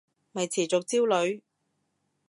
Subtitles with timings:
[0.31, 1.41] 咪持續焦慮